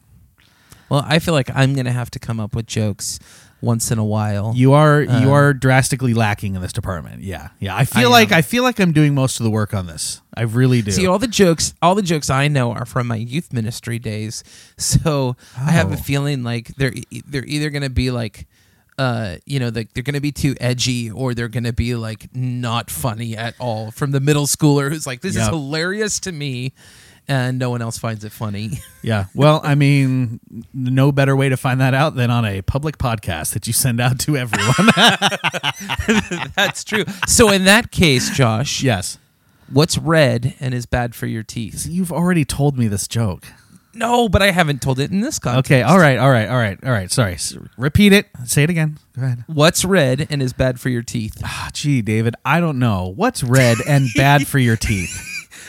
[0.91, 3.19] Well, I feel like I'm gonna have to come up with jokes
[3.63, 4.53] once in a while.
[4.57, 7.23] You are you Um, are drastically lacking in this department.
[7.23, 7.77] Yeah, yeah.
[7.77, 8.39] I feel I like am.
[8.39, 10.21] I feel like I'm doing most of the work on this.
[10.35, 10.91] I really do.
[10.93, 14.43] See, all the jokes, all the jokes I know are from my youth ministry days.
[14.79, 15.99] So I have a Oh.
[15.99, 16.93] feeling like they're
[17.27, 18.47] they're either gonna be like,
[18.99, 22.91] uh, you know, like they're gonna be too edgy, or they're gonna be like not
[22.91, 23.91] funny at all.
[23.91, 26.73] From the middle schooler who's like, "This is hilarious to me,"
[27.31, 28.72] and no one else finds it funny.
[29.03, 29.26] yeah.
[29.35, 30.41] Well, I mean,
[30.74, 34.01] no better way to find that out than on a public podcast that you send
[34.01, 34.91] out to everyone.
[36.57, 37.05] That's true.
[37.28, 39.18] So in that case, Josh, yes.
[39.72, 41.87] what's red and is bad for your teeth?
[41.89, 43.47] You've already told me this joke.
[43.95, 45.70] No, but I haven't told it in this context.
[45.70, 45.83] Okay.
[45.83, 46.18] All right.
[46.18, 46.49] All right.
[46.49, 46.78] All right.
[46.85, 47.11] All right.
[47.11, 47.35] Sorry.
[47.35, 48.26] S- Repeat it.
[48.45, 48.99] Say it again.
[49.16, 49.45] Go ahead.
[49.47, 51.41] What's red and is bad for your teeth?
[51.45, 53.12] Ah, gee, David, I don't know.
[53.14, 55.26] What's red and bad for your teeth?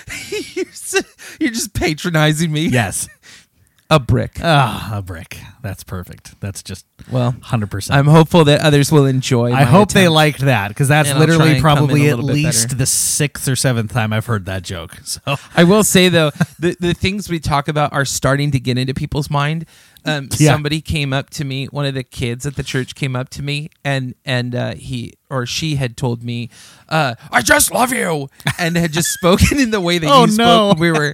[1.39, 2.67] you're, just patronizing me.
[2.67, 3.07] Yes.
[3.89, 4.37] A brick.
[4.41, 5.37] Ah, a brick.
[5.61, 6.39] That's perfect.
[6.39, 7.91] That's just Well, 100%.
[7.91, 9.53] I'm hopeful that others will enjoy.
[9.53, 12.67] I hope they liked that because that's And literally and come in probably at least
[12.69, 12.75] better.
[12.77, 14.97] the sixth or seventh time I've heard that joke.
[15.05, 15.19] So
[15.55, 18.93] I will say though, the the things we talk about are starting to get into
[18.93, 19.65] people's mind.
[20.03, 20.51] Um, Yeah.
[20.53, 21.65] Somebody came up to me.
[21.67, 25.13] One of the kids at the church came up to me, and and uh, he
[25.29, 26.49] or she had told me,
[26.89, 28.27] uh, "I just love you,"
[28.57, 30.71] and had just spoken in the way that Oh, you no.
[30.71, 30.79] spoke.
[30.79, 31.13] when We were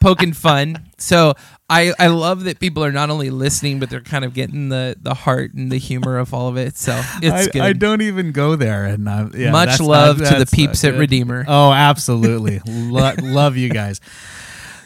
[0.00, 0.88] poking fun.
[0.98, 1.34] So
[1.68, 4.96] I I love that people are not only listening, but they're kind of getting the
[5.06, 6.76] the heart and the humor of all of it.
[6.76, 7.62] So it's I, good.
[7.62, 8.84] I don't even go there.
[8.84, 10.94] And uh, yeah, Much love not- to the peeps at.
[10.94, 11.44] Redeemer.
[11.46, 12.60] Oh, absolutely.
[12.66, 14.00] Lo- love you guys.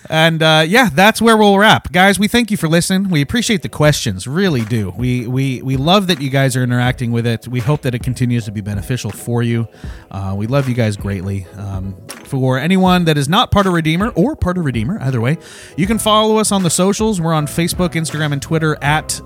[0.09, 2.19] And uh, yeah, that's where we'll wrap, guys.
[2.19, 3.11] We thank you for listening.
[3.11, 4.93] We appreciate the questions, really do.
[4.97, 7.47] We we we love that you guys are interacting with it.
[7.47, 9.69] We hope that it continues to be beneficial for you.
[10.11, 11.47] Uh, we love you guys greatly.
[11.57, 11.95] Um,
[12.25, 15.39] for anyone that is not part of Redeemer or part of Redeemer, either way,
[15.77, 17.21] you can follow us on the socials.
[17.21, 19.21] We're on Facebook, Instagram, and Twitter at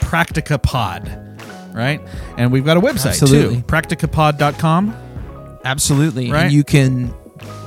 [0.00, 1.26] Practica Pod.
[1.72, 2.00] Right,
[2.36, 3.56] and we've got a website Absolutely.
[3.56, 5.60] too, practicapod.com.
[5.64, 6.30] Absolutely.
[6.30, 6.44] Right.
[6.44, 7.14] And you can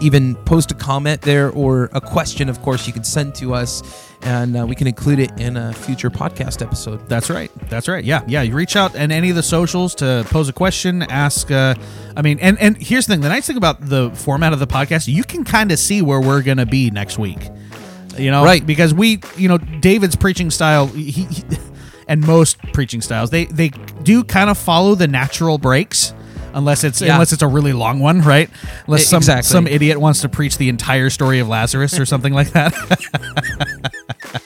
[0.01, 3.81] even post a comment there or a question, of course, you can send to us
[4.23, 7.07] and uh, we can include it in a future podcast episode.
[7.07, 7.51] That's right.
[7.69, 8.03] That's right.
[8.03, 8.41] Yeah, yeah.
[8.41, 11.49] You reach out and any of the socials to pose a question, ask.
[11.51, 11.75] Uh,
[12.15, 14.67] I mean, and and here's the thing: the nice thing about the format of the
[14.67, 17.49] podcast, you can kind of see where we're gonna be next week.
[18.17, 18.63] You know, Right.
[18.65, 21.43] Because we, you know, David's preaching style, he, he
[22.07, 23.69] and most preaching styles, they they
[24.03, 26.13] do kind of follow the natural breaks.
[26.55, 27.13] Unless it's Yeah.
[27.13, 28.47] unless it's a really long one, right?
[28.85, 29.49] Unless some exactly.
[29.49, 32.75] some idiot wants to preach the entire story of Lazarus or something like that.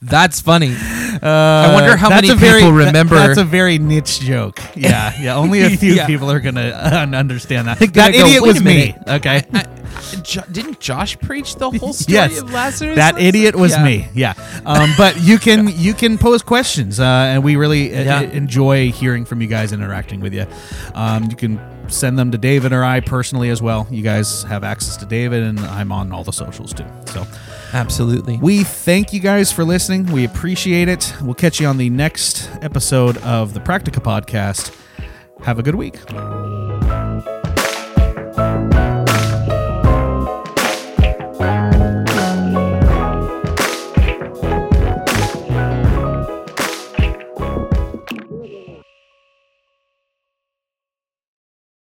[0.00, 0.74] That's funny.
[1.22, 3.16] Uh, I wonder how many a very- people that- remember.
[3.16, 4.60] that's a very niche joke.
[4.74, 5.36] Yeah, yeah.
[5.36, 6.06] Only a few Yeah.
[6.06, 6.68] people are gonna
[7.12, 7.78] uh, understand that.
[7.80, 8.94] That go, idiot was me.
[8.94, 9.44] minute." Okay.
[9.52, 9.62] Uh,
[10.22, 12.96] Jo- didn't Josh preach the whole story yes, of Lazarus?
[12.96, 13.84] that idiot was Yeah.
[13.84, 14.08] me.
[14.14, 14.34] Yeah.
[14.66, 18.20] Um, but you can you can pose questions, uh, and we really uh, Yeah.
[18.22, 20.46] enjoy hearing from you guys, interacting with you.
[20.94, 23.86] Um, you can send them to David or I personally as well.
[23.90, 26.84] You guys have access to David, and I'm on all the socials too.
[27.06, 27.26] So.
[27.72, 28.38] Absolutely.
[28.38, 30.06] We thank you guys for listening.
[30.06, 31.12] We appreciate it.
[31.22, 34.74] We'll catch you on the next episode of the Practica Podcast.
[35.44, 35.98] Have a good week.